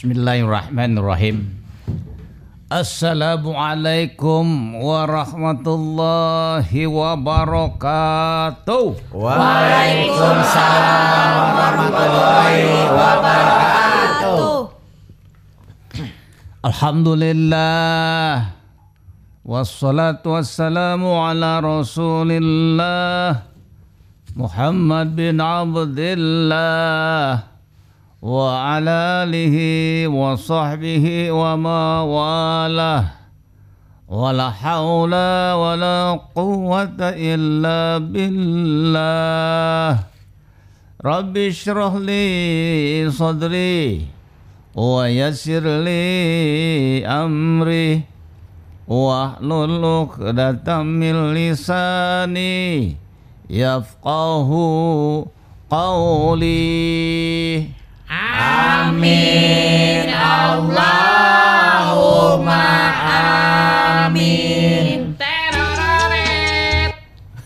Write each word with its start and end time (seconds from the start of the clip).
Bismillahirrahmanirrahim. 0.00 1.60
Assalamualaikum 2.72 4.80
warahmatullahi 4.80 6.88
wabarakatuh. 6.88 8.96
Waalaikumsalam 9.12 11.36
warahmatullahi 11.36 12.64
wabarakatuh. 12.96 14.72
Alhamdulillah. 16.64 18.56
Wassalatu 19.44 20.32
wassalamu 20.32 21.12
ala 21.12 21.60
Rasulillah 21.60 23.44
Muhammad 24.32 25.12
bin 25.12 25.44
Abdullah 25.44 27.50
وعلى 28.22 29.24
آله 29.24 29.56
وصحبه 30.08 31.32
وما 31.32 32.00
والاه. 32.00 33.04
ولا 34.08 34.50
حول 34.50 35.14
ولا 35.52 36.20
قوة 36.34 36.98
إلا 37.00 37.98
بالله. 38.12 40.04
رب 41.04 41.36
اشرح 41.36 41.94
لي 41.94 43.10
صدري 43.10 44.06
ويسر 44.74 45.80
لي 45.80 47.06
أمري. 47.06 48.00
واحلل 48.88 49.84
عقدة 49.84 50.82
من 50.82 51.34
لساني 51.34 52.96
يفقه 53.50 54.50
قولي. 55.70 57.79
Amin 58.80 60.08
Allahumma 60.08 60.94
amin. 64.06 65.12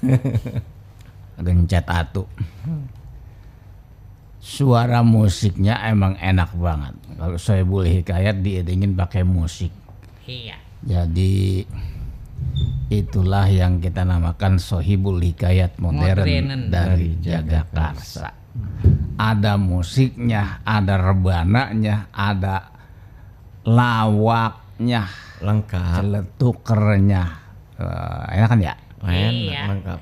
ada 1.39 1.49
yang 1.49 1.67
cat 1.67 1.87
atu 1.89 2.23
suara 4.39 5.03
musiknya 5.03 5.81
emang 5.89 6.15
enak 6.21 6.53
banget 6.55 6.95
kalau 7.17 7.35
saya 7.35 7.65
boleh 7.65 7.99
hikayat 7.99 8.39
diiringin 8.39 8.95
pakai 8.95 9.25
musik 9.25 9.73
Iya. 10.25 10.55
jadi 10.85 11.65
itulah 12.89 13.49
yang 13.49 13.81
kita 13.81 14.05
namakan 14.05 14.61
sohibul 14.61 15.19
hikayat 15.19 15.81
modern 15.81 16.23
Modernen. 16.23 16.69
dari 16.71 17.17
Jagakarsa 17.19 18.44
ada 19.15 19.55
musiknya 19.55 20.63
ada 20.63 20.95
rebananya 20.97 22.07
ada 22.11 22.71
lawaknya 23.65 25.09
lengkap 25.41 26.01
celetukernya 26.01 27.25
Eh, 27.75 28.25
enak 28.39 28.49
kan 28.55 28.61
ya 28.63 28.75
enak 29.03 29.33
Iya. 29.35 29.63
lengkap 29.67 30.01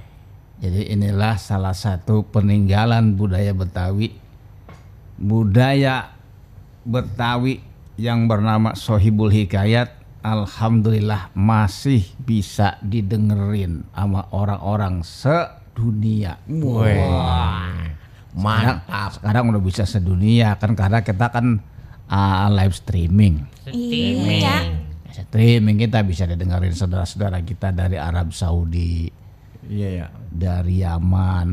Jadi 0.61 0.81
inilah 0.93 1.41
salah 1.41 1.73
satu 1.73 2.23
peninggalan 2.23 3.17
budaya 3.17 3.51
Betawi. 3.51 4.13
Budaya 5.17 6.13
Betawi 6.85 7.59
yang 7.97 8.29
bernama 8.29 8.77
Sohibul 8.77 9.33
Hikayat 9.33 9.89
Alhamdulillah 10.23 11.35
masih 11.35 12.07
bisa 12.23 12.79
didengerin 12.79 13.83
sama 13.91 14.31
orang-orang 14.31 15.03
sedunia. 15.03 16.39
Wah, 16.47 16.87
Sekarang, 16.87 17.82
mantap. 18.37 19.21
sekarang 19.21 19.53
udah 19.53 19.63
bisa 19.63 19.85
sedunia 19.85 20.57
kan 20.57 20.73
karena 20.73 21.05
kita 21.05 21.29
kan 21.29 21.61
uh, 22.09 22.49
live 22.53 22.73
streaming. 22.77 23.45
Streaming. 23.65 24.45
Streaming 25.13 25.77
kita 25.77 26.01
bisa 26.05 26.25
didengerin 26.25 26.73
saudara-saudara 26.73 27.45
kita 27.45 27.69
dari 27.69 28.01
Arab 28.01 28.33
Saudi, 28.33 29.13
iya 29.69 29.89
ya 29.93 30.07
dari 30.33 30.81
Yaman, 30.81 31.49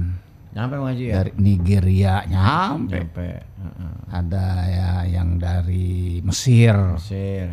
nyampe 0.56 0.80
ngaji 0.80 1.04
ya? 1.12 1.14
dari 1.20 1.32
Nigeria 1.36 2.24
nyampe. 2.24 3.04
Nyampe 3.04 3.30
Heeh. 3.44 3.94
ada 4.16 4.48
ya 4.64 4.92
yang 5.12 5.36
dari 5.36 6.24
Mesir. 6.24 6.72
Mesir. 6.96 7.52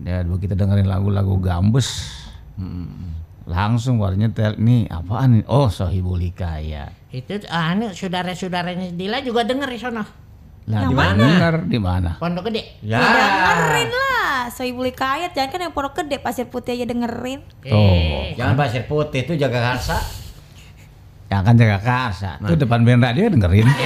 Ya 0.00 0.24
dulu 0.24 0.40
kita 0.40 0.56
dengerin 0.56 0.88
lagu-lagu 0.88 1.36
gambes 1.36 2.16
langsung 3.46 3.96
warnanya 3.96 4.28
tel 4.28 4.52
nih 4.56 4.86
apaan 4.86 5.38
nih 5.38 5.44
oh 5.46 5.66
Sohibul 5.66 6.18
Hikayat 6.20 6.90
Itu 7.08 7.38
anu 7.46 7.90
saudara-saudaranya 7.90 8.90
Dila 8.90 9.22
juga 9.22 9.42
denger 9.42 9.66
di 9.66 9.78
sono. 9.78 10.02
lah 10.66 10.82
di 10.82 10.92
mana? 10.92 11.14
denger 11.16 11.54
di 11.64 11.78
mana? 11.78 12.10
Pondok 12.18 12.50
Gede. 12.50 12.82
ya. 12.82 12.98
Dengerin 12.98 13.86
lah, 13.88 14.50
Sohibul 14.50 14.90
Hikayat 14.90 15.30
jangan 15.30 15.48
kan 15.48 15.60
yang 15.62 15.70
pondok 15.70 15.94
gede 15.96 16.18
pasir 16.18 16.44
putih 16.44 16.74
aja 16.74 16.84
dengerin. 16.84 17.38
tuh. 17.62 18.34
Jangan 18.34 18.54
pasir 18.56 18.82
putih 18.84 19.22
itu 19.22 19.38
jaga 19.38 19.62
karsa. 19.64 19.94
Yang 21.26 21.42
kan 21.42 21.54
jaga 21.54 21.78
karsa. 21.78 22.30
Tuh 22.40 22.54
depan 22.56 22.82
band 22.82 23.00
radio 23.00 23.30
dengerin. 23.30 23.66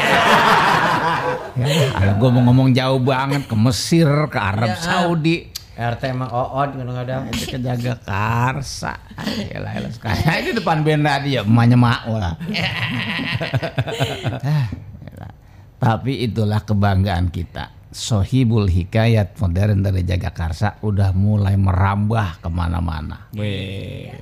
Ya, 1.60 2.16
gue 2.16 2.28
mau 2.30 2.40
ngomong 2.42 2.72
jauh 2.72 2.96
banget 2.98 3.44
ke 3.44 3.52
Mesir 3.52 4.08
ke 4.32 4.38
Arab 4.38 4.72
Saudi 4.76 5.50
RT 5.80 6.02
mah 6.12 6.28
ood 6.28 6.76
kadang-kadang. 6.76 7.32
Itu 7.32 7.56
ke 7.56 7.58
jaga 7.58 7.96
karsa. 8.04 9.00
Yalah, 9.48 9.72
yalah, 9.80 9.92
sekarang 9.96 10.44
ini 10.44 10.50
depan 10.52 10.84
band 10.84 11.04
radio 11.08 11.40
emaknya 11.48 11.76
mak 11.80 12.00
lah. 12.04 12.34
Ah, 15.80 15.96
tapi 15.96 16.28
itulah 16.28 16.60
kebanggaan 16.60 17.32
kita. 17.32 17.72
Sohibul 17.90 18.68
Hikayat 18.70 19.34
modern 19.40 19.82
dari 19.82 20.04
Jagakarsa 20.06 20.78
udah 20.84 21.10
mulai 21.16 21.56
merambah 21.56 22.44
ke 22.44 22.48
mana-mana. 22.52 23.32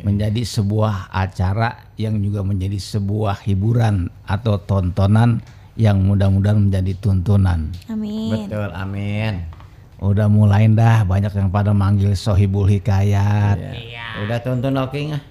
Menjadi 0.06 0.40
sebuah 0.46 1.10
acara 1.10 1.92
yang 1.98 2.22
juga 2.22 2.46
menjadi 2.46 2.78
sebuah 2.78 3.44
hiburan 3.44 4.08
atau 4.24 4.56
tontonan 4.62 5.42
yang 5.78 6.00
mudah-mudahan 6.06 6.70
menjadi 6.70 6.94
tuntunan. 6.98 7.70
Amin. 7.86 8.34
betul 8.34 8.68
amin 8.74 9.57
udah 9.98 10.30
mulai 10.30 10.70
dah 10.70 11.02
banyak 11.02 11.34
yang 11.34 11.50
pada 11.50 11.74
manggil 11.74 12.14
Sohibul 12.14 12.70
Hikayat. 12.70 13.58
Ya. 13.58 14.22
udah 14.22 14.38
tuntun 14.42 14.78
oke 14.78 14.94
nggak? 14.94 15.22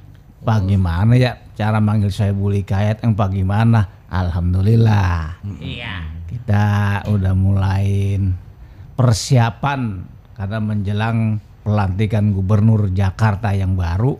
Pak 0.44 0.59
gimana 0.69 1.16
ya 1.17 1.39
cara 1.55 1.79
manggil 1.79 2.11
Sohibul 2.11 2.55
Hikayat? 2.59 3.03
Yang 3.03 3.13
Pak 3.16 3.29
gimana 3.31 3.88
Alhamdulillah. 4.11 5.39
Iya. 5.59 6.16
kita 6.27 6.66
udah 7.07 7.33
mulai 7.33 8.19
persiapan 9.00 10.03
karena 10.35 10.59
menjelang 10.59 11.39
pelantikan 11.63 12.35
gubernur 12.35 12.92
Jakarta 12.92 13.56
yang 13.56 13.80
baru. 13.80 14.19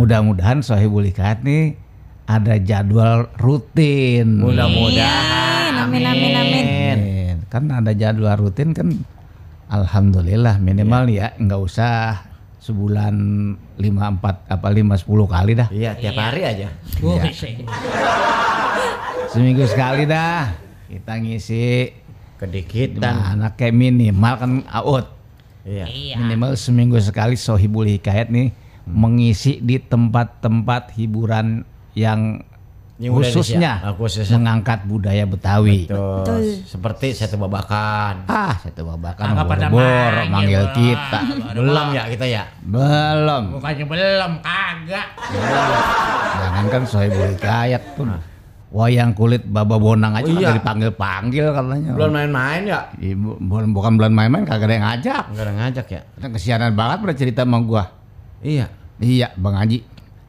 Mudah-mudahan 0.00 0.64
Sohibul 0.64 1.04
Hikayat 1.08 1.44
nih 1.44 1.76
ada 2.24 2.56
jadwal 2.56 3.28
rutin. 3.36 4.40
Mudah-mudahan. 4.40 5.72
Amin, 5.86 6.02
amin, 6.02 6.32
amin. 6.34 6.64
Amin. 6.66 7.36
kan 7.46 7.68
ada 7.70 7.94
jadwal 7.94 8.36
rutin 8.36 8.74
kan 8.74 8.90
Alhamdulillah 9.66 10.62
minimal 10.62 11.10
ya 11.10 11.34
nggak 11.36 11.60
usah 11.60 12.22
sebulan 12.62 13.14
lima 13.78 14.04
empat 14.10 14.46
apa 14.50 14.68
lima 14.70 14.94
sepuluh 14.98 15.26
kali 15.26 15.54
dah. 15.54 15.70
Iya 15.70 15.94
tiap 15.98 16.18
hari 16.18 16.42
aja. 16.46 16.68
Iya. 17.02 17.22
seminggu 19.30 19.66
sekali 19.66 20.06
dah. 20.06 20.54
Kita 20.86 21.18
ngisi 21.18 21.90
kedikitan 22.36 23.16
mana 23.16 23.48
kayak 23.56 23.74
minimal 23.74 24.34
kan 24.36 24.52
out 24.68 25.08
iya. 25.64 25.88
Iya. 25.88 26.14
minimal 26.20 26.52
seminggu 26.54 27.00
sekali 27.00 27.34
Sohibul 27.34 27.88
Hikayat 27.88 28.28
nih 28.28 28.52
mengisi 28.86 29.58
di 29.58 29.82
tempat-tempat 29.82 30.94
hiburan 30.94 31.66
yang 31.96 32.44
Yang 32.96 33.12
khususnya 33.28 33.72
ah, 33.82 33.92
khususnya. 33.92 34.40
mengangkat 34.40 34.88
budaya 34.88 35.24
Betawi. 35.24 35.84
Tuh, 35.84 36.24
Betul. 36.24 36.64
seperti 36.64 37.12
satu 37.12 37.36
babakan 37.36 38.24
Ah, 38.24 38.56
satu 38.56 38.88
babakan 38.88 39.36
Kagak 39.36 39.46
pada 39.46 39.66
bor 39.68 39.84
manggil, 39.84 40.32
manggil 40.32 40.62
Bang. 40.62 40.74
kita. 40.74 41.18
belum 41.52 41.86
ya 41.92 42.02
kita 42.08 42.24
ya 42.26 42.42
Belum. 42.62 43.42
Bukannya 43.52 43.84
belum, 43.84 44.32
kagak. 44.40 45.06
Jangankan 46.36 46.82
Sohibul 46.84 47.28
Hikayat 47.32 47.82
pun. 47.94 48.08
Wayang 48.66 49.12
kulit 49.12 49.44
Baba 49.44 49.76
Bonang 49.76 50.12
aja 50.12 50.26
Oh, 50.26 50.32
iya. 50.32 50.50
kagak 50.50 50.58
dipanggil-panggil 50.58 51.46
katanya. 51.50 51.90
belum 51.92 52.10
main-main 52.10 52.62
ya 52.64 52.80
Ibu, 52.94 53.38
bukan, 53.40 53.64
bukan 53.70 53.92
bulan 53.94 54.10
main-main 54.10 54.42
kagak 54.42 54.66
ada 54.66 54.74
yang 54.74 54.86
ngajak. 54.86 55.24
nggak 55.30 55.44
ada 55.44 55.52
ngajak 55.54 55.86
ya 55.86 56.00
Karena 56.10 56.28
kesianan 56.32 56.72
banget 56.72 56.96
pada 56.98 57.14
cerita 57.14 57.40
sama 57.42 57.60
gua. 57.60 57.84
iya 58.40 58.66
Iya, 58.96 59.28
Bang 59.34 59.52
Haji. 59.54 59.84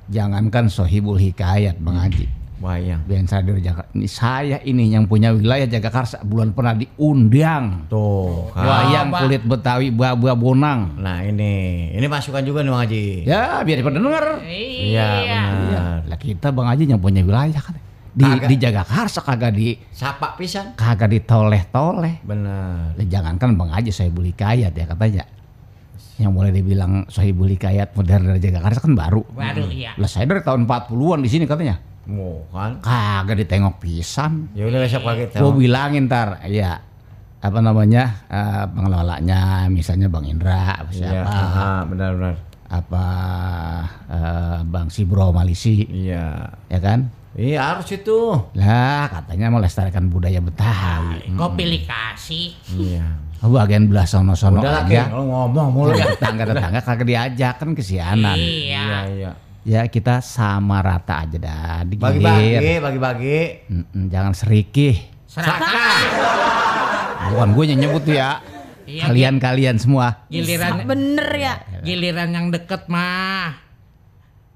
Jangankan 0.05 0.67
Sohibul 0.67 1.15
Hikayat, 1.17 1.75
Bang 1.77 1.95
Haji. 1.97 2.27
Wayang 2.57 3.01
Band 3.03 3.27
Radio 3.27 3.55
Jakarta. 3.59 3.89
Ini 3.93 4.07
saya 4.07 4.57
ini 4.61 4.89
yang 4.89 5.05
punya 5.05 5.29
wilayah 5.29 5.65
Jagakarsa 5.65 6.21
bulan 6.21 6.51
pernah 6.51 6.73
diundang. 6.73 7.85
tuh 7.87 8.49
kan. 8.51 8.65
Wayang 8.65 9.07
Pak. 9.09 9.19
kulit 9.21 9.41
Betawi 9.43 9.87
Baba 9.89 10.33
Bonang. 10.33 10.97
nah 10.97 11.21
ini 11.21 11.53
ini 11.91 12.05
masukan 12.05 12.41
juga 12.41 12.61
nih 12.61 12.69
bang 12.69 12.81
Haji 12.81 13.05
Ya, 13.23 13.41
biar 13.61 13.77
pada 13.79 13.97
denger. 13.97 14.25
iya 14.43 15.09
Iya. 15.21 15.43
Lah 16.03 16.17
kita 16.17 16.49
Bang 16.49 16.67
Haji 16.67 16.83
yang 16.85 16.97
punya 16.97 17.21
wilayah 17.21 17.57
kan. 17.57 17.77
Di 18.17 18.25
Kagak. 18.57 18.89
karsa 18.89 19.21
kagak 19.21 19.53
di 19.53 19.77
Sapa 19.93 20.33
pisan. 20.33 20.73
kagak 20.73 21.13
ditoleh-toleh. 21.13 22.25
Bener. 22.25 22.97
Lah, 22.97 23.05
Jangankan 23.05 23.53
Bang 23.53 23.69
Haji 23.69 23.93
Sohibul 23.93 24.25
Hikayat 24.25 24.73
ya 24.73 24.85
katanya. 24.89 25.21
Yang 26.17 26.31
boleh 26.33 26.49
dibilang 26.49 27.05
Sohibul 27.07 27.45
Hikayat 27.53 27.93
modern 27.93 28.33
dari 28.33 28.41
Jakarta 28.41 28.81
kan 28.81 28.97
baru. 28.97 29.21
Baru 29.29 29.69
iya. 29.69 29.93
Lah 30.01 30.09
saya 30.09 30.25
dari 30.25 30.41
tahun 30.41 30.65
40-an 30.65 31.21
di 31.21 31.29
sini 31.29 31.45
katanya. 31.45 31.77
Mau 32.07 32.47
kan. 32.49 32.79
Kagak 32.79 33.35
ditengok 33.43 33.83
pisan. 33.83 34.47
Ya 34.55 34.63
udah 34.65 34.79
besok 34.79 35.03
pagi 35.03 35.27
Gue 35.27 35.51
bilangin 35.53 36.07
ntar, 36.07 36.39
ya 36.47 36.79
apa 37.37 37.59
namanya 37.61 38.25
eh, 38.27 38.65
pengelolanya, 38.71 39.67
misalnya 39.69 40.09
Bang 40.09 40.25
Indra, 40.25 40.81
apa 40.81 40.89
Iya, 40.89 41.21
siapa, 41.21 41.37
ah, 41.53 41.81
benar 41.85 42.09
benar. 42.17 42.35
apa 42.67 43.05
eh, 44.09 44.57
Bang 44.65 44.87
Sibro 44.89 45.29
Malisi, 45.29 45.85
Iya. 45.85 46.47
ya 46.71 46.79
kan? 46.81 47.11
Iya 47.37 47.61
harus 47.77 47.93
itu. 47.93 48.33
Lah 48.57 49.05
katanya 49.13 49.53
melestarikan 49.53 50.09
budaya 50.09 50.41
Betawi. 50.41 51.29
Kopi 51.37 51.63
dikasih. 51.77 52.47
Iya. 52.73 53.05
Bagian 53.37 53.85
belah 53.85 54.09
sono-sono 54.09 54.57
Udah 54.57 54.81
lah, 54.81 54.83
aja. 54.89 55.13
Lo 55.13 55.21
ngomong 55.21 55.69
mulu 55.69 55.93
ya. 55.93 56.09
Tetangga-tetangga 56.17 56.81
kagak 56.81 57.05
diajak 57.05 57.53
kan 57.61 57.77
kesianan. 57.77 58.33
Iya. 58.33 58.81
Iya, 58.81 58.99
iya. 59.13 59.31
Ya 59.67 59.83
kita 59.91 60.23
sama 60.23 60.79
rata 60.79 61.27
aja 61.27 61.35
dah, 61.35 61.83
digigir. 61.83 62.23
Bagi-bagi, 62.23 62.79
bagi-bagi. 62.79 63.39
Jangan 64.07 64.31
serikih. 64.31 64.95
Serakah. 65.27 65.99
Bukan 67.35 67.49
gue 67.51 67.63
yang 67.75 67.79
nyebut 67.83 68.07
tuh 68.07 68.15
ya. 68.15 68.39
Iya, 68.87 69.11
Kalian-kalian 69.11 69.75
semua. 69.75 70.23
Giliran 70.31 70.87
Bener 70.87 71.27
ya. 71.35 71.53
giliran 71.83 72.31
yang 72.31 72.47
deket 72.47 72.87
mah 72.87 73.59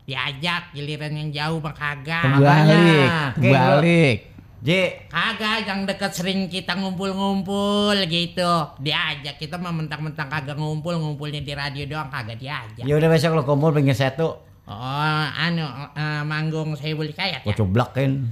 diajak, 0.08 0.72
giliran 0.72 1.12
yang 1.12 1.30
jauh 1.36 1.60
mah 1.60 1.75
kagak. 1.75 2.24
Kebalik, 2.31 3.07
kebalik. 3.36 4.18
J. 4.64 4.69
Kagak 5.12 5.68
yang 5.68 5.84
deket 5.84 6.12
sering 6.16 6.48
kita 6.48 6.80
ngumpul-ngumpul 6.80 8.00
gitu. 8.07 8.54
Diajak 8.80 9.36
kita 9.36 9.60
mah 9.60 9.75
mentang-mentang 9.75 10.31
kagak 10.31 10.56
ngumpul, 10.56 10.96
ngumpulnya 10.96 11.44
di 11.44 11.52
radio 11.52 11.84
doang 11.84 12.07
kagak 12.07 12.40
diajak. 12.40 12.88
Ya 12.88 12.96
udah 12.96 13.10
besok 13.12 13.36
lo 13.36 13.44
kumpul 13.44 13.75
pengen 13.75 13.92
satu. 13.92 14.50
Oh, 14.69 15.25
anu 15.36 15.66
eh, 15.94 16.22
manggung 16.24 16.78
saya 16.78 16.94
boleh 16.94 17.12
kaya 17.12 17.42
Gue 17.42 17.52
ya. 17.52 17.58
cublakin. 17.58 18.30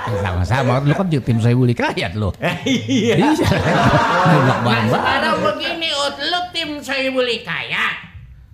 Ya, 0.00 0.16
Sama-sama, 0.24 0.80
lu 0.82 0.92
kan 0.92 1.06
tim 1.06 1.38
saya 1.38 1.54
boleh 1.54 1.76
kayat 1.76 2.16
lo. 2.16 2.34
Iya. 2.66 3.14
Iya. 3.16 3.48
Nah, 4.20 4.60
bareng-bareng. 4.60 4.88
sekarang 4.92 5.36
begini, 5.40 5.88
Ut, 5.90 6.16
lu 6.20 6.40
tim 6.52 6.70
saya 6.80 7.08
boleh 7.08 7.40
kaya. 7.40 7.86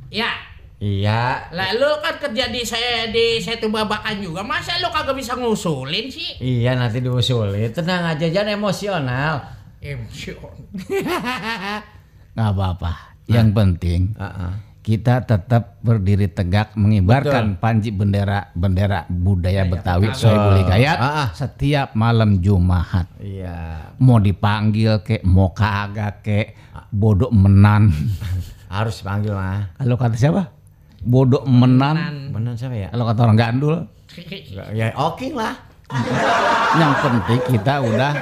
Ya, 0.09 0.31
Iya. 0.77 1.49
lah 1.51 1.73
lu 1.75 1.89
kan 1.99 2.21
kerja 2.21 2.53
di 2.53 2.61
saya 2.63 3.09
di 3.09 3.41
Setu 3.41 3.67
Babakan 3.67 4.21
juga. 4.21 4.45
Masa 4.45 4.77
lu 4.79 4.93
kagak 4.93 5.17
bisa 5.17 5.33
ngusulin 5.35 6.07
sih? 6.07 6.37
Iya 6.39 6.77
nanti 6.77 7.01
diusulin. 7.01 7.73
Tenang 7.73 8.13
aja 8.13 8.27
jangan 8.29 8.55
emosional. 8.55 9.35
Emsion. 9.81 10.53
Nggak 12.37 12.51
apa-apa. 12.53 12.93
Yang 13.27 13.49
penting 13.51 14.01
Heeh. 14.15 14.53
Kita 14.87 15.19
tetap 15.21 15.83
berdiri 15.83 16.31
tegak 16.31 16.79
mengibarkan 16.79 17.59
panji 17.59 17.91
bendera 17.91 18.55
bendera 18.55 19.03
budaya 19.11 19.67
Betawi 19.67 20.15
Soebul 20.15 20.63
Hikayat 20.63 20.97
Ah, 20.97 21.11
ah. 21.11 21.29
setiap 21.35 21.99
malam 21.99 22.39
Jumat. 22.39 23.11
Iya. 23.19 23.91
Mau 23.99 24.23
dipanggil 24.23 25.03
kek, 25.03 25.27
mau 25.27 25.51
kagak 25.51 26.23
kek, 26.23 26.47
bodoh 26.89 27.35
menan. 27.35 27.91
Harus 28.71 29.03
panggil 29.03 29.35
mah. 29.35 29.75
Kalau 29.75 29.99
kata 29.99 30.15
siapa? 30.15 30.55
Bodoh 31.03 31.43
menan. 31.43 32.31
Benar 32.31 32.55
siapa 32.55 32.79
ya? 32.79 32.89
Kalau 32.95 33.05
kata 33.11 33.21
orang 33.27 33.39
gandul, 33.43 33.77
Ya 34.71 34.95
oke 34.95 35.35
lah. 35.35 35.67
yang 36.79 36.95
penting 36.99 37.41
kita 37.49 37.83
udah 37.83 38.13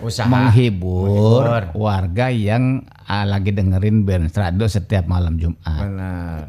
Usaha. 0.00 0.26
menghibur 0.26 1.44
Menghibur. 1.44 1.76
warga 1.76 2.32
yang 2.32 2.84
ah, 3.04 3.24
lagi 3.28 3.52
dengerin 3.52 4.02
band 4.08 4.32
radio 4.32 4.66
setiap 4.66 5.04
malam 5.06 5.36
Jumat. 5.36 5.80
Benar. 5.84 6.44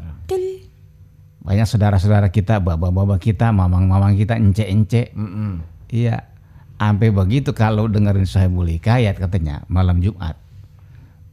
Banyak 1.42 1.66
saudara-saudara 1.66 2.30
kita, 2.30 2.62
bapak-bapak 2.62 3.18
kita, 3.18 3.50
mamang-mamang 3.50 4.14
kita, 4.14 4.38
ence-ence. 4.38 5.10
Mm-mm. 5.10 5.58
Iya. 5.90 6.30
Sampai 6.78 7.10
begitu 7.14 7.50
kalau 7.54 7.86
dengerin 7.86 8.26
Sohibul 8.26 8.66
Hikayat 8.66 9.18
katanya 9.18 9.62
malam 9.66 9.98
Jumat. 10.02 10.34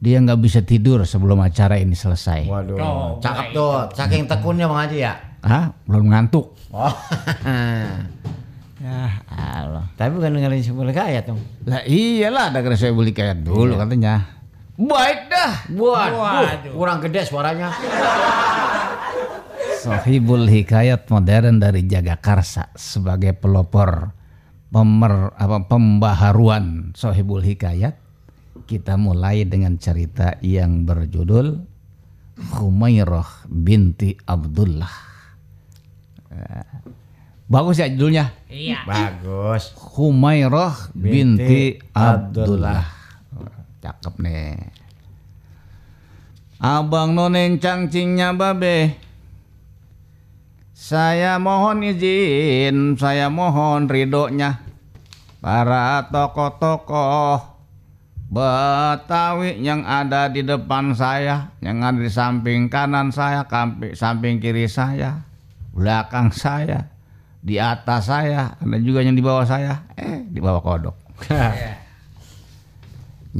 Dia 0.02 0.18
nggak 0.22 0.40
bisa 0.42 0.62
tidur 0.62 1.02
sebelum 1.06 1.38
acara 1.42 1.78
ini 1.78 1.94
selesai. 1.94 2.46
Waduh. 2.46 2.78
Oh, 2.78 3.08
Cakep 3.22 3.46
tuh. 3.54 3.86
Saking 3.94 4.26
tekunnya 4.26 4.66
Bang 4.66 4.86
Haji 4.86 4.98
ya. 4.98 5.14
Hah? 5.42 5.70
Belum 5.86 6.10
ngantuk. 6.10 6.54
Oh. 6.74 6.90
Ya 8.80 9.20
Allah. 9.28 9.84
Tapi 10.00 10.16
bukan 10.16 10.40
dengerin 10.40 10.64
sebuah 10.64 10.88
kaya 10.96 11.20
tuh. 11.20 11.36
Lah 11.68 11.84
iyalah 11.84 12.48
dengerin 12.48 12.80
Sohibul 12.80 13.12
Hikayat 13.12 13.44
dulu 13.44 13.76
katanya. 13.76 14.24
Baik 14.80 15.28
dah. 15.28 15.52
Waduh, 15.76 16.16
Waduh. 16.16 16.72
kurang 16.72 17.04
gede 17.04 17.28
suaranya. 17.28 17.68
Sohibul 19.84 20.48
Hikayat 20.48 21.12
modern 21.12 21.60
dari 21.60 21.84
Jagakarsa 21.84 22.72
sebagai 22.72 23.36
pelopor 23.36 24.16
pemer, 24.72 25.36
apa, 25.36 25.60
pembaharuan 25.68 26.96
Sohibul 26.96 27.44
Hikayat. 27.44 28.00
Kita 28.64 28.96
mulai 28.96 29.44
dengan 29.44 29.76
cerita 29.76 30.40
yang 30.40 30.88
berjudul 30.88 31.60
Humairah 32.56 33.44
binti 33.52 34.16
Abdullah. 34.24 34.94
Bagus 37.50 37.82
ya 37.82 37.90
judulnya. 37.90 38.30
Iya. 38.46 38.86
Bagus. 38.86 39.74
Humairah 39.74 40.94
binti, 40.94 41.10
Binti 41.34 41.64
Abdullah. 41.90 42.86
Cakep 43.82 44.14
nih. 44.22 44.54
Abang 46.62 47.18
nonen 47.18 47.58
cangcingnya 47.58 48.38
babe. 48.38 48.94
Saya 50.70 51.42
mohon 51.42 51.82
izin, 51.82 52.94
saya 52.96 53.26
mohon 53.28 53.90
ridhonya 53.90 54.62
para 55.44 56.08
tokoh-tokoh 56.08 57.50
Betawi 58.30 59.58
yang 59.58 59.82
ada 59.82 60.30
di 60.30 60.46
depan 60.46 60.94
saya, 60.94 61.50
yang 61.58 61.82
ada 61.82 61.98
di 61.98 62.06
samping 62.06 62.70
kanan 62.70 63.10
saya, 63.10 63.42
kampi- 63.42 63.98
samping 63.98 64.38
kiri 64.38 64.70
saya, 64.70 65.26
belakang 65.74 66.30
saya, 66.30 66.86
di 67.40 67.56
atas 67.56 68.12
saya, 68.12 68.52
ada 68.60 68.76
juga 68.76 69.00
yang 69.00 69.16
di 69.16 69.24
bawah 69.24 69.48
saya, 69.48 69.88
eh 69.96 70.28
di 70.28 70.44
bawah 70.44 70.60
kodok. 70.60 70.96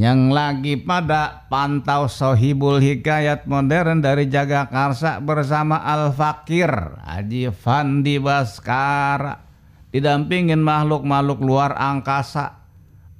yang 0.05 0.33
lagi 0.33 0.81
pada 0.81 1.45
pantau 1.53 2.09
Sohibul 2.09 2.81
Hikayat 2.81 3.45
modern 3.45 4.01
dari 4.01 4.25
Jagakarsa 4.25 5.21
bersama 5.21 5.85
Al 5.85 6.17
Fakir 6.17 6.73
Haji 7.05 7.53
Fandi 7.53 8.17
Baskara. 8.17 9.53
Didampingin 9.91 10.63
makhluk-makhluk 10.63 11.43
luar 11.43 11.75
angkasa. 11.77 12.63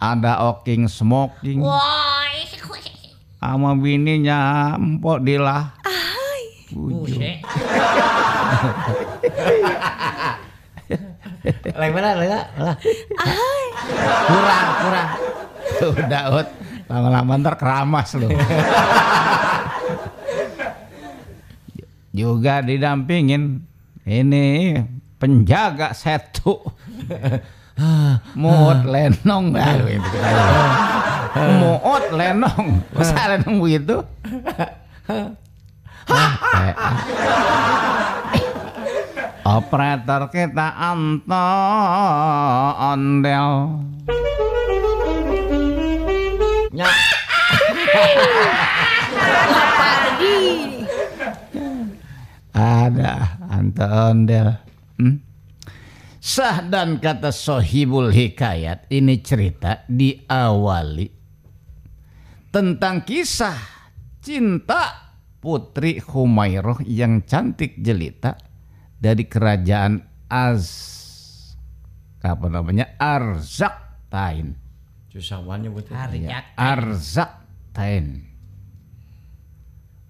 Ada 0.01 0.49
Oking 0.49 0.89
Smoking. 0.89 1.61
Sama 3.37 3.77
bininya 3.77 4.73
Empok 4.79 5.19
Dilah. 5.21 5.77
Buset. 6.71 7.43
Lain 11.77 11.93
mana? 11.95 12.09
Lain 12.17 12.31
mana? 12.31 12.45
Kurang, 14.29 14.69
kurang. 14.85 15.09
udah 15.81 16.25
ut. 16.37 16.49
Lama-lama 16.91 17.33
ntar 17.39 17.55
keramas 17.55 18.19
lu. 18.19 18.29
Juga 22.11 22.61
didampingin 22.61 23.63
ini 24.05 24.75
penjaga 25.17 25.95
setu. 25.95 26.59
Muut 28.37 28.81
lenong. 28.85 29.55
Dah 29.55 29.73
lu 29.79 29.87
itu 29.89 30.09
Muut 31.63 32.05
lenong. 32.13 32.85
Masa 32.93 33.39
lenong 33.39 33.57
begitu 33.63 34.03
Operator 39.41 40.29
kita 40.29 40.77
Anto 40.77 41.47
Ondel. 42.77 43.49
Ada 52.53 53.15
Anto 53.49 53.87
Ondel. 53.89 54.49
Hmm? 55.01 55.17
Sah 56.21 56.61
dan 56.61 57.01
kata 57.01 57.33
Sohibul 57.33 58.13
Hikayat 58.13 58.93
ini 58.93 59.25
cerita 59.25 59.89
diawali 59.89 61.09
tentang 62.53 63.09
kisah 63.09 63.57
cinta 64.21 65.17
Putri 65.41 65.97
Humairah 65.97 66.85
yang 66.85 67.25
cantik 67.25 67.81
jelita 67.81 68.50
dari 69.01 69.25
kerajaan 69.25 70.05
Az 70.31 70.69
apa 72.21 72.47
namanya 72.53 72.95
arzak 73.01 74.07
tain 74.13 74.55
Susah 75.11 75.43
banget 75.43 75.73
nyebutnya. 75.73 75.97
Harjat. 76.07 76.45
arzak 76.55 77.33
tain 77.73 78.23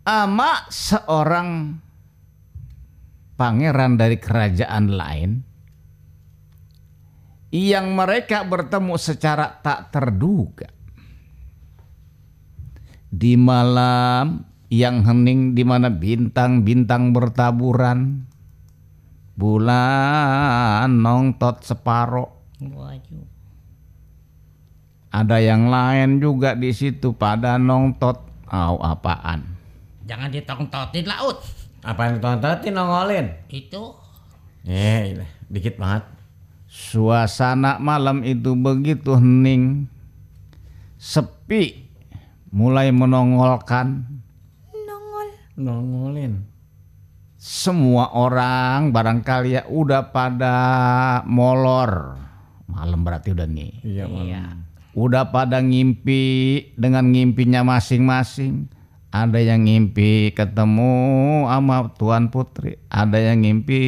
ama 0.05 0.67
seorang 0.69 1.79
pangeran 3.39 3.95
dari 3.95 4.19
kerajaan 4.19 4.93
lain 4.93 5.31
yang 7.55 7.95
mereka 7.95 8.43
bertemu 8.45 8.95
secara 8.99 9.63
tak 9.63 9.95
terduga 9.95 10.69
di 13.11 13.35
malam 13.35 14.47
yang 14.71 15.03
hening 15.03 15.55
di 15.59 15.67
mana 15.67 15.91
bintang-bintang 15.91 17.11
bertaburan 17.11 18.30
bulan 19.41 20.93
nongtot 21.01 21.65
separo 21.65 22.29
Waduh. 22.61 23.25
ada 25.09 25.41
yang 25.41 25.73
lain 25.73 26.21
juga 26.21 26.53
di 26.53 26.77
situ 26.77 27.17
pada 27.17 27.57
nongtot 27.57 28.29
Au 28.51 28.77
apaan 28.83 29.57
Jangan 30.11 30.27
ditong-totin 30.35 31.07
laut. 31.07 31.39
Apa 31.87 32.11
yang 32.11 32.19
tontonin 32.19 32.75
nongolin? 32.75 33.27
Itu 33.47 33.95
Eh, 34.67 35.15
ilah, 35.15 35.31
dikit 35.47 35.79
banget. 35.79 36.03
Suasana 36.67 37.79
malam 37.79 38.27
itu 38.27 38.59
begitu 38.59 39.15
hening, 39.17 39.87
sepi, 40.99 41.89
mulai 42.51 42.91
menongolkan. 42.91 44.03
Nongol. 44.75 45.29
Nongolin. 45.57 46.33
Semua 47.41 48.13
orang 48.13 48.93
barangkali 48.93 49.57
ya 49.57 49.65
udah 49.65 50.13
pada 50.13 50.57
molor. 51.25 52.21
Malam 52.69 53.01
berarti 53.01 53.33
udah 53.33 53.49
nih. 53.49 53.81
Iya, 53.81 54.05
malam. 54.05 54.69
Udah 54.93 55.33
pada 55.33 55.65
ngimpi 55.65 56.21
dengan 56.77 57.09
ngimpinya 57.09 57.65
masing-masing. 57.65 58.69
Ada 59.09 59.41
yang 59.41 59.65
ngimpi 59.65 60.37
ketemu 60.37 60.93
sama 61.49 61.89
Tuan 61.97 62.29
Putri. 62.29 62.77
Ada 62.93 63.33
yang 63.33 63.41
ngimpi 63.41 63.81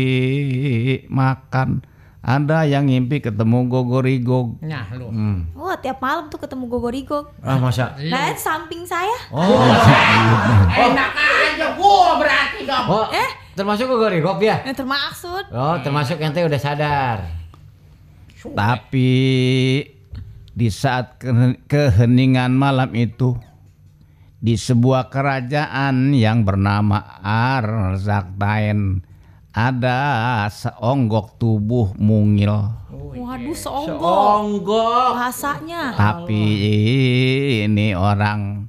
makan. 1.12 1.85
Ada 2.25 2.64
yang 2.64 2.88
ngimpi 2.88 3.21
ketemu 3.21 3.68
Gogorigo. 3.68 4.56
Nah 4.64 4.88
lu. 4.97 5.12
Hmm. 5.12 5.52
Wah 5.52 5.76
tiap 5.76 6.00
malam 6.00 6.32
tuh 6.32 6.40
ketemu 6.40 6.73
gogorigo. 6.73 7.28
Ah, 7.44 7.61
masa? 7.61 8.00
Nah 8.00 8.32
samping 8.32 8.88
saya. 8.88 9.12
Oh, 9.28 9.61
Enak 10.73 11.12
aja 11.21 11.76
gua 11.76 12.16
berarti 12.16 12.64
dong. 12.64 12.87
oh 12.88 13.06
termasuk 13.52 13.87
ke 13.87 13.97
gorigok 13.97 14.38
ya? 14.38 14.62
Yang 14.62 14.76
termaksud. 14.78 15.44
Oh, 15.50 15.76
termasuk 15.80 16.16
ente 16.16 16.40
udah 16.40 16.56
sadar. 16.56 17.18
Tapi 18.42 19.11
di 20.49 20.68
saat 20.68 21.16
ke- 21.16 21.62
keheningan 21.64 22.50
malam 22.50 22.90
itu 22.92 23.38
di 24.37 24.59
sebuah 24.59 25.06
kerajaan 25.06 26.11
yang 26.11 26.42
bernama 26.42 26.99
Arzaktain 27.23 29.06
ada 29.49 30.00
seonggok 30.49 31.38
tubuh 31.38 31.94
mungil 31.94 32.50
Waduh 32.90 33.54
seonggok. 33.54 34.02
Onggok. 34.02 35.14
Bahasanya. 35.14 35.94
tapi 35.94 36.42
ini 37.62 37.92
orang 37.92 38.66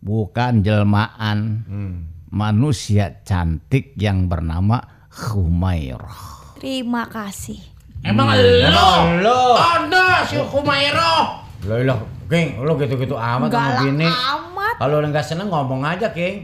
bukan 0.00 0.60
jelmaan 0.60 1.38
Hmm. 1.62 1.96
Manusia 2.30 3.24
cantik 3.24 3.96
yang 3.96 4.28
bernama 4.28 4.84
Humairah 5.08 6.36
Terima 6.58 7.06
kasih. 7.06 7.62
Emang 8.02 8.34
Emang 8.34 9.22
lu? 9.22 9.22
lu? 9.22 9.42
Ada 9.54 10.26
si 10.26 10.34
Humairo. 10.42 11.46
Lo 11.66 11.74
lo, 11.86 11.96
King, 12.26 12.58
lo 12.66 12.74
gitu-gitu 12.74 13.14
amat 13.14 13.46
sama 13.46 13.78
bini. 13.82 14.10
amat. 14.10 14.74
Kalau 14.82 14.98
lo 14.98 15.06
nggak 15.06 15.22
seneng 15.22 15.54
ngomong 15.54 15.86
aja, 15.86 16.10
King. 16.10 16.42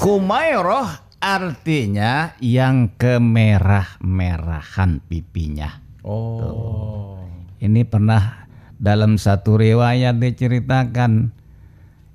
Humairah 0.00 1.02
artinya 1.18 2.38
yang 2.38 2.94
kemerah-merahan 2.96 5.02
pipinya 5.04 5.68
Oh. 6.00 7.20
Ini 7.60 7.84
pernah 7.84 8.48
dalam 8.80 9.20
satu 9.20 9.60
riwayat 9.60 10.16
diceritakan 10.16 11.36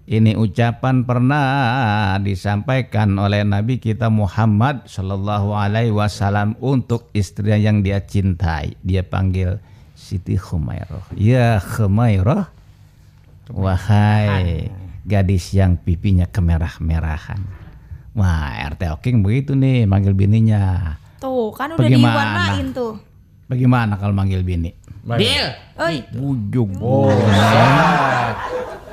ini 0.05 0.37
ucapan 0.37 1.01
pernah 1.01 2.13
disampaikan 2.21 3.17
oleh 3.17 3.41
Nabi 3.41 3.81
kita 3.81 4.13
Muhammad 4.13 4.85
Shallallahu 4.85 5.57
Alaihi 5.57 5.89
Wasallam 5.89 6.53
untuk 6.61 7.09
istri 7.17 7.57
yang 7.57 7.81
dia 7.81 8.05
cintai. 8.05 8.77
Dia 8.85 9.01
panggil 9.01 9.57
Siti 9.97 10.37
Khumairah. 10.37 11.09
Ya 11.17 11.57
Khumairah, 11.57 12.53
wahai 13.49 14.69
gadis 15.09 15.57
yang 15.57 15.73
pipinya 15.81 16.29
kemerah-merahan. 16.29 17.41
Wah 18.13 18.61
RT 18.77 19.01
Oking 19.01 19.25
begitu 19.25 19.57
nih 19.57 19.89
manggil 19.89 20.13
bininya. 20.13 20.95
Tuh 21.17 21.49
kan 21.49 21.73
udah 21.73 21.81
Bagaimana? 21.81 22.13
diwarnain 22.13 22.67
tuh. 22.77 22.93
Bagaimana 23.49 23.97
kalau 23.97 24.13
manggil 24.13 24.45
bini? 24.45 24.69
Deal. 25.17 25.49
Oi. 25.77 26.01
Bujung. 26.13 26.77
Oh. 26.81 27.09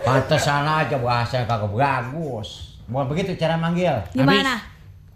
Pantesan 0.03 0.67
aja 0.67 0.97
bahasa 0.99 1.41
yang 1.41 1.47
kagak 1.47 1.71
bagus. 1.71 2.79
Bukan 2.91 3.07
begitu 3.07 3.39
cara 3.39 3.55
manggil. 3.55 4.03
Gimana? 4.11 4.59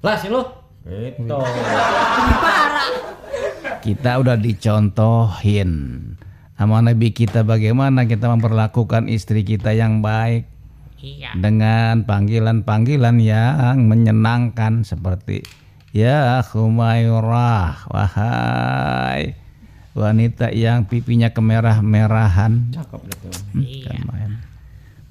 Lah 0.01 0.17
sih 0.17 0.31
lu. 0.31 0.43
Gitu. 0.87 1.27
Parah. 1.27 2.87
kita 3.83 4.19
udah 4.19 4.39
dicontohin 4.39 5.71
sama 6.55 6.79
Nabi 6.79 7.11
kita 7.11 7.43
bagaimana 7.43 8.07
kita 8.07 8.31
memperlakukan 8.31 9.07
istri 9.07 9.43
kita 9.43 9.75
yang 9.75 9.99
baik 9.99 10.47
Iya. 10.97 11.37
dengan 11.37 12.03
panggilan-panggilan 12.03 13.21
yang 13.21 13.85
menyenangkan 13.85 14.83
seperti 14.83 15.45
ya 15.91 16.41
Humairah 16.43 17.87
wahai 17.87 19.37
wanita 19.93 20.51
yang 20.51 20.89
pipinya 20.89 21.31
kemerah-merahan 21.31 22.73
Cakep 22.75 23.01
gitu. 23.07 23.29
Iya. 23.61 23.91
Kan 23.91 24.03
main. 24.09 24.31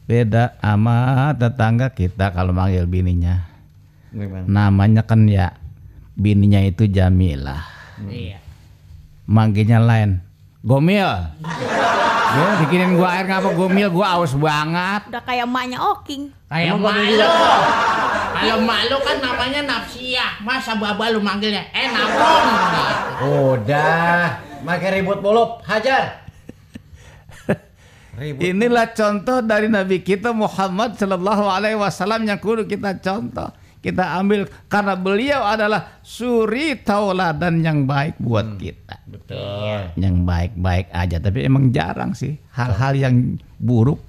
Beda 0.05 0.53
sama 0.57 0.95
tetangga 1.33 1.89
kita 1.89 2.29
kalau 2.29 2.53
manggil 2.53 2.85
bininya 2.85 3.41
Gimana? 4.09 4.45
namanya 4.45 5.01
kan 5.01 5.25
ya 5.25 5.57
bininya 6.13 6.61
itu 6.61 6.85
Jamilah 6.85 7.65
Iya. 8.01 8.37
manggilnya 9.25 9.79
lain 9.79 10.21
Gomil 10.61 11.05
ya, 12.35 12.45
bikinin 12.59 12.97
gua 12.97 13.15
air 13.15 13.25
ngapa 13.25 13.53
Gomil 13.53 13.87
gua 13.87 14.17
aus 14.17 14.33
banget 14.33 15.07
Udah 15.07 15.21
kayak 15.21 15.45
emaknya 15.45 15.77
Oking. 15.79 16.33
Kayak 16.49 16.75
malu. 16.75 17.05
juga? 17.05 17.27
Kalau 18.35 18.57
malu 18.61 18.97
kan 18.99 19.17
namanya 19.21 19.61
nafsiyah. 19.63 20.41
Masa 20.41 20.73
baba 20.75 21.07
lu 21.07 21.21
manggilnya? 21.21 21.63
Eh 21.69 21.87
napong. 21.87 22.47
Udah, 23.53 24.41
makai 24.61 24.99
ribut 24.99 25.21
mulu, 25.21 25.61
hajar. 25.63 26.24
Ribut. 28.15 28.41
inilah 28.41 28.87
contoh 28.95 29.43
dari 29.43 29.67
Nabi 29.67 30.01
kita 30.01 30.31
Muhammad 30.31 30.95
Shallallahu 30.95 31.45
Alaihi 31.51 31.77
Wasallam 31.77 32.23
yang 32.23 32.39
kudu 32.39 32.63
kita 32.65 32.97
contoh 32.99 33.51
kita 33.83 34.17
ambil 34.17 34.49
karena 34.65 34.97
beliau 34.97 35.45
adalah 35.45 36.01
suri 36.01 36.73
tauladan 36.81 37.61
yang 37.61 37.85
baik 37.85 38.17
buat 38.17 38.57
kita 38.57 39.05
Betul. 39.05 39.93
yang 39.99 40.25
baik-baik 40.25 40.89
aja 40.89 41.21
tapi 41.21 41.45
emang 41.45 41.69
jarang 41.69 42.17
sih 42.17 42.33
hal-hal 42.57 42.97
yang 42.97 43.37
buruk 43.61 44.01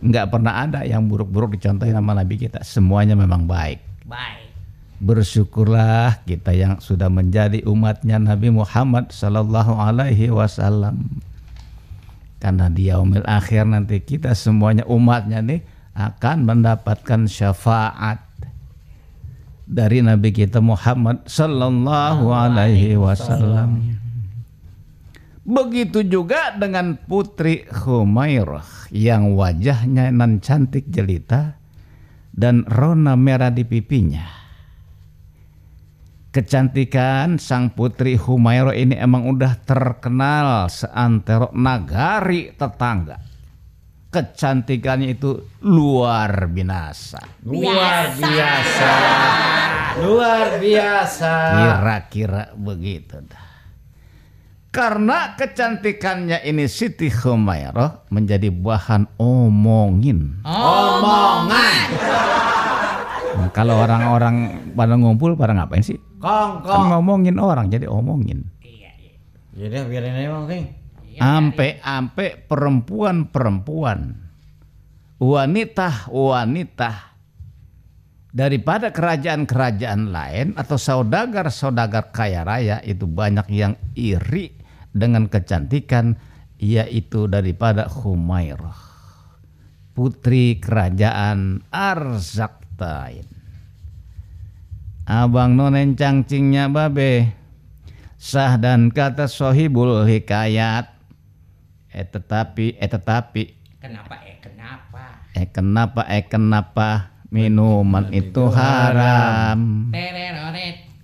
nggak 0.00 0.30
pernah 0.32 0.64
ada 0.64 0.86
yang 0.86 1.04
buruk-buruk 1.10 1.58
dicontohin 1.58 1.92
sama 1.92 2.16
Nabi 2.16 2.40
kita 2.40 2.64
semuanya 2.64 3.18
memang 3.18 3.44
baik 3.44 3.88
Baik. 4.08 4.48
Bersyukurlah 4.98 6.26
kita 6.26 6.50
yang 6.56 6.80
sudah 6.82 7.06
menjadi 7.06 7.62
umatnya 7.68 8.18
Nabi 8.18 8.50
Muhammad 8.50 9.14
Sallallahu 9.14 9.78
Alaihi 9.78 10.32
Wasallam. 10.32 11.22
Karena 12.38 12.70
di 12.70 12.86
yaumil 12.86 13.26
akhir 13.26 13.66
nanti 13.66 13.98
kita 13.98 14.30
semuanya 14.38 14.86
umatnya 14.86 15.42
nih 15.42 15.60
akan 15.98 16.46
mendapatkan 16.46 17.26
syafaat 17.26 18.22
dari 19.66 20.00
Nabi 20.00 20.30
kita 20.30 20.62
Muhammad 20.62 21.26
Sallallahu 21.26 22.30
Alaihi 22.30 22.94
Wasallam. 22.94 23.98
Begitu 25.48 26.06
juga 26.06 26.54
dengan 26.54 26.94
putri 26.94 27.66
Humairah 27.66 28.92
yang 28.94 29.34
wajahnya 29.34 30.14
nan 30.14 30.38
cantik 30.38 30.86
jelita 30.92 31.58
dan 32.30 32.62
rona 32.68 33.18
merah 33.18 33.50
di 33.50 33.66
pipinya. 33.66 34.37
Kecantikan 36.38 37.34
sang 37.42 37.74
putri 37.74 38.14
Humairah 38.14 38.70
ini 38.70 38.94
emang 38.94 39.26
udah 39.26 39.58
terkenal 39.66 40.70
seantero 40.70 41.50
nagari 41.50 42.54
tetangga. 42.54 43.18
Kecantikannya 44.06 45.18
itu 45.18 45.34
luar 45.66 46.46
binasa. 46.46 47.18
Luar 47.42 48.14
biasa. 48.14 48.94
Luar 49.98 50.62
biasa. 50.62 51.34
Kira-kira 51.58 52.54
begitu 52.54 53.18
dah. 53.18 53.46
Karena 54.70 55.34
kecantikannya 55.34 56.46
ini 56.46 56.70
Siti 56.70 57.10
Humairah 57.10 58.06
menjadi 58.14 58.46
bahan 58.54 59.10
omongin. 59.18 60.38
Omongan. 60.46 62.37
Nah, 63.38 63.54
kalau 63.54 63.78
orang-orang 63.78 64.66
pada 64.74 64.98
ngumpul 64.98 65.38
pada 65.38 65.54
ngapain 65.54 65.86
sih? 65.86 65.94
Kan 66.18 66.58
Kongkong. 66.66 66.90
ngomongin 66.90 67.38
orang 67.38 67.70
jadi 67.70 67.86
omongin. 67.86 68.50
Jadi 69.54 69.74
biarin 69.86 70.14
aja 70.18 70.28
bang 70.34 70.46
King. 70.50 70.64
Ampe-ampe 71.18 72.46
perempuan-perempuan, 72.46 74.14
wanita-wanita 75.18 76.90
daripada 78.30 78.94
kerajaan-kerajaan 78.94 80.14
lain 80.14 80.46
atau 80.54 80.78
saudagar-saudagar 80.78 82.14
kaya 82.14 82.46
raya 82.46 82.78
itu 82.86 83.10
banyak 83.10 83.50
yang 83.50 83.74
iri 83.98 84.54
dengan 84.94 85.26
kecantikan 85.26 86.14
yaitu 86.62 87.26
daripada 87.26 87.90
Humairah 87.90 88.88
putri 89.98 90.62
kerajaan 90.62 91.66
Arzaktain 92.78 93.26
Abang 95.08 95.56
nonen 95.56 95.96
cangcingnya 95.96 96.68
babe. 96.68 97.32
Sah 98.20 98.60
dan 98.60 98.92
kata 98.92 99.24
sohibul 99.24 100.04
hikayat. 100.04 100.84
Eh 101.88 102.04
tetapi 102.04 102.76
eh 102.76 102.90
tetapi. 102.92 103.42
Kenapa 103.80 104.20
eh 104.28 104.36
kenapa? 104.36 105.24
eh 105.32 105.48
kenapa 105.48 106.04
eh 106.12 106.24
kenapa 106.28 106.88
minuman 107.32 108.12
itu 108.12 108.52
haram. 108.52 109.88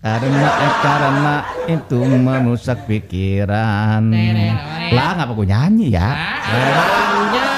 karena 0.05 0.49
eh 0.53 0.75
karena 0.85 1.35
itu 1.65 1.99
merusak 2.05 2.85
pikiran. 2.85 4.05
Lah 4.93 5.11
ngapa 5.17 5.33
gue 5.33 5.49
nyanyi 5.49 5.97
ya? 5.97 6.09
Orangnya. 6.45 7.49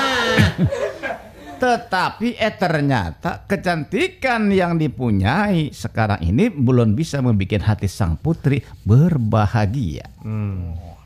tetapi 1.56 2.36
eh 2.36 2.52
ternyata 2.52 3.48
kecantikan 3.48 4.52
yang 4.52 4.76
dipunyai 4.76 5.72
sekarang 5.72 6.20
ini 6.20 6.52
belum 6.52 6.92
bisa 6.92 7.24
membuat 7.24 7.64
hati 7.64 7.88
sang 7.88 8.20
putri 8.20 8.60
berbahagia. 8.84 10.12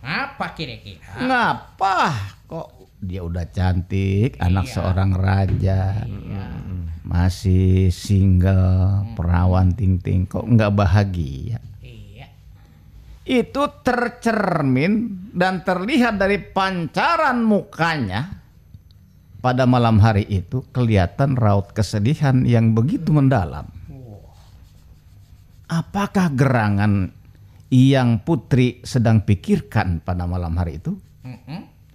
Apa 0.01 0.47
kira-kira? 0.59 1.23
ngapa? 1.23 1.99
Kok 2.51 2.69
dia 3.01 3.23
udah 3.23 3.47
cantik 3.49 4.37
anak 4.43 4.67
seorang 4.69 5.15
raja 5.15 6.05
masih 7.07 7.89
single 7.95 9.07
perawan 9.15 9.73
ting 9.73 10.03
ting 10.03 10.27
kok 10.27 10.45
nggak 10.45 10.75
bahagia? 10.75 11.59
Iya. 11.81 12.29
itu 13.31 13.63
tercermin 13.87 15.15
dan 15.31 15.63
terlihat 15.63 16.19
dari 16.19 16.43
pancaran 16.43 17.47
mukanya 17.47 18.40
pada 19.41 19.65
malam 19.65 19.97
hari 19.99 20.29
itu 20.29 20.63
kelihatan 20.71 21.35
raut 21.35 21.73
kesedihan 21.73 22.45
yang 22.45 22.77
begitu 22.77 23.11
mendalam. 23.11 23.67
Apakah 25.71 26.29
gerangan 26.35 27.09
yang 27.73 28.21
putri 28.21 28.85
sedang 28.85 29.25
pikirkan 29.25 30.05
pada 30.05 30.29
malam 30.29 30.53
hari 30.61 30.77
itu? 30.83 30.93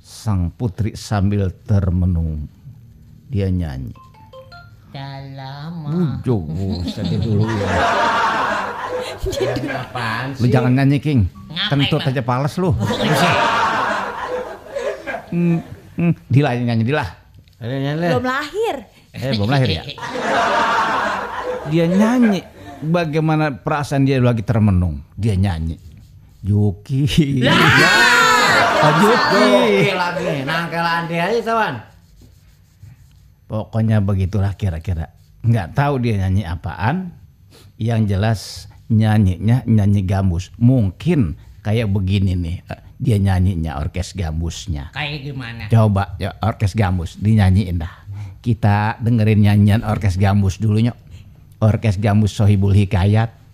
Sang 0.02 0.50
putri 0.54 0.98
sambil 0.98 1.54
termenung 1.66 2.50
dia 3.30 3.52
nyanyi. 3.52 3.94
Dalam 4.96 5.92
Bujuk, 5.92 6.48
sedih 6.88 7.20
dulu 7.20 7.44
ya. 7.44 7.68
Apaan 9.76 10.40
Lu 10.40 10.48
jangan 10.48 10.72
nyanyi 10.72 11.04
King, 11.04 11.28
kentut 11.68 12.00
aja 12.00 12.24
pales 12.24 12.56
lu. 12.56 12.72
Hmm, 15.36 15.60
hmm, 16.00 16.14
Dila 16.32 16.56
nyanyi 16.56 16.88
Dila. 16.88 17.25
Belum 17.60 18.26
lahir. 18.26 18.76
Eh 19.16 19.32
belum 19.36 19.50
lahir 19.50 19.70
ya. 19.80 19.84
Dia 21.72 21.90
nyanyi 21.90 22.46
bagaimana 22.84 23.50
perasaan 23.58 24.06
dia 24.06 24.22
lagi 24.22 24.46
termenung. 24.46 25.02
Dia 25.18 25.34
nyanyi. 25.34 25.80
Juki. 26.46 27.10
Ya. 27.42 27.56
Oh, 28.86 28.94
Juki. 29.02 29.46
Oke 29.90 29.94
lagi, 29.98 30.46
nangkel 30.46 30.86
andi 30.86 31.18
aja 31.18 31.42
tawan. 31.42 31.76
Pokoknya 33.50 33.98
begitulah 33.98 34.54
kira-kira. 34.54 35.10
Nggak 35.42 35.74
tahu 35.74 36.06
dia 36.06 36.22
nyanyi 36.22 36.46
apaan. 36.46 37.18
Yang 37.82 38.02
jelas 38.14 38.40
nyanyinya 38.94 39.66
nyanyi 39.66 40.06
gambus. 40.06 40.54
Mungkin 40.62 41.34
kayak 41.66 41.90
begini 41.90 42.38
nih. 42.38 42.58
Dia 43.06 43.22
nyanyinya 43.22 43.78
orkes 43.78 44.18
gambusnya. 44.18 44.90
Kayak 44.90 45.30
gimana? 45.30 45.64
Coba 45.70 46.18
ya 46.18 46.34
orkes 46.42 46.74
gambus 46.74 47.22
dinyanyiin 47.22 47.78
dah. 47.78 47.94
Kita 48.42 48.98
dengerin 48.98 49.46
nyanyian 49.46 49.82
orkes 49.86 50.18
gambus 50.18 50.58
dulunya. 50.58 50.98
Orkes 51.62 52.02
gambus 52.02 52.34
Sohibul 52.34 52.74
Hikayat. 52.74 53.45